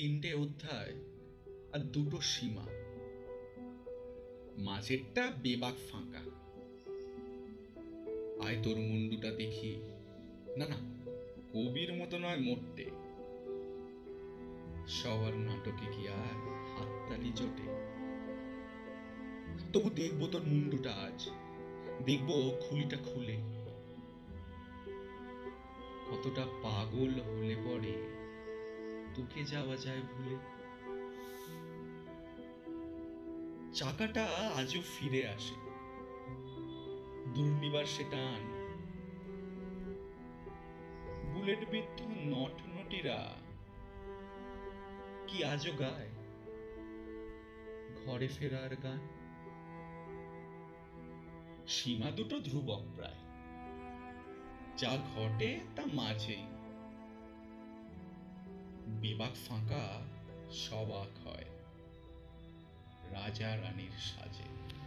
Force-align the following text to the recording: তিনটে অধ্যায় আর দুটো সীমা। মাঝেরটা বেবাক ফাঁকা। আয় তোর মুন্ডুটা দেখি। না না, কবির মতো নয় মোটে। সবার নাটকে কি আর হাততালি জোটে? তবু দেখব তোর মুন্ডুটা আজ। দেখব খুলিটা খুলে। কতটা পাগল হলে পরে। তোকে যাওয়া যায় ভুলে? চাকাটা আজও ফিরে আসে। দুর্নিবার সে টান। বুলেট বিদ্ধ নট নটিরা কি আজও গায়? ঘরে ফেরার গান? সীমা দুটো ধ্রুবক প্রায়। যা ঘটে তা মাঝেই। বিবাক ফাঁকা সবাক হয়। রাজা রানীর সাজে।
তিনটে 0.00 0.34
অধ্যায় 0.34 0.94
আর 1.72 1.78
দুটো 1.78 2.20
সীমা। 2.20 2.66
মাঝেরটা 4.58 5.32
বেবাক 5.42 5.74
ফাঁকা। 5.92 6.18
আয় 8.46 8.62
তোর 8.62 8.76
মুন্ডুটা 8.76 9.30
দেখি। 9.30 9.74
না 10.56 10.68
না, 10.68 10.76
কবির 11.52 11.92
মতো 11.92 12.18
নয় 12.18 12.36
মোটে। 12.36 12.84
সবার 14.88 15.34
নাটকে 15.34 15.92
কি 15.92 16.08
আর 16.08 16.48
হাততালি 16.78 17.32
জোটে? 17.36 17.72
তবু 19.72 19.90
দেখব 19.90 20.28
তোর 20.32 20.42
মুন্ডুটা 20.42 20.90
আজ। 20.90 21.30
দেখব 22.04 22.58
খুলিটা 22.60 22.96
খুলে। 22.96 23.36
কতটা 26.10 26.46
পাগল 26.62 27.20
হলে 27.20 27.56
পরে। 27.64 28.09
তোকে 29.30 29.44
যাওয়া 29.44 29.76
যায় 29.76 30.00
ভুলে? 30.00 30.36
চাকাটা 33.74 34.24
আজও 34.56 34.80
ফিরে 34.80 35.28
আসে। 35.28 35.54
দুর্নিবার 37.34 37.84
সে 37.84 38.04
টান। 38.10 38.40
বুলেট 41.34 41.70
বিদ্ধ 41.70 42.02
নট 42.02 42.60
নটিরা 42.66 43.34
কি 45.26 45.44
আজও 45.44 45.72
গায়? 45.72 46.08
ঘরে 48.06 48.28
ফেরার 48.28 48.76
গান? 48.76 48.98
সীমা 51.68 52.10
দুটো 52.10 52.40
ধ্রুবক 52.40 52.82
প্রায়। 52.96 53.18
যা 54.76 54.96
ঘটে 54.96 55.60
তা 55.76 55.82
মাঝেই। 55.94 56.46
বিবাক 59.00 59.34
ফাঁকা 59.48 60.00
সবাক 60.52 61.28
হয়। 61.28 61.44
রাজা 63.10 63.56
রানীর 63.56 63.96
সাজে। 63.98 64.79